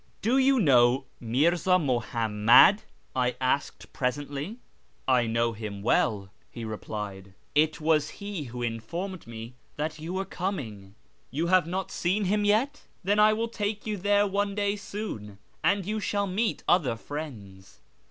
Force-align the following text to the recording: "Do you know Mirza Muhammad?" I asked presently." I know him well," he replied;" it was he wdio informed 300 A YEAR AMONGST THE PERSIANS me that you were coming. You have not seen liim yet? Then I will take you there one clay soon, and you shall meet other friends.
"Do 0.23 0.39
you 0.39 0.59
know 0.59 1.05
Mirza 1.19 1.77
Muhammad?" 1.77 2.81
I 3.25 3.35
asked 3.39 3.93
presently." 3.93 4.57
I 5.07 5.27
know 5.27 5.53
him 5.53 5.83
well," 5.83 6.31
he 6.49 6.65
replied;" 6.65 7.35
it 7.67 7.79
was 7.79 8.09
he 8.17 8.49
wdio 8.49 8.65
informed 8.65 9.25
300 9.25 9.37
A 9.37 9.37
YEAR 9.37 9.45
AMONGST 9.45 9.57
THE 9.57 9.83
PERSIANS 9.83 9.97
me 9.97 10.01
that 10.01 10.03
you 10.03 10.13
were 10.15 10.25
coming. 10.25 10.95
You 11.29 11.47
have 11.53 11.67
not 11.67 11.91
seen 11.91 12.25
liim 12.25 12.47
yet? 12.47 12.81
Then 13.03 13.19
I 13.19 13.33
will 13.33 13.47
take 13.47 13.85
you 13.85 13.95
there 13.95 14.25
one 14.25 14.55
clay 14.55 14.75
soon, 14.75 15.37
and 15.63 15.85
you 15.85 15.99
shall 15.99 16.25
meet 16.25 16.63
other 16.67 16.95
friends. 16.95 17.81